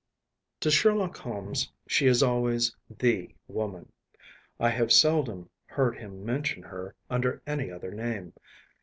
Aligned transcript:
To 0.61 0.71
Sherlock 0.71 1.17
Holmes 1.17 1.71
she 1.87 2.07
is 2.07 2.23
always 2.23 2.75
the 2.89 3.35
woman. 3.47 3.91
I 4.59 4.69
have 4.69 4.91
seldom 4.91 5.51
heard 5.65 5.95
him 5.95 6.25
mention 6.25 6.63
her 6.63 6.95
under 7.07 7.39
any 7.45 7.69
other 7.69 7.91
name. 7.91 8.33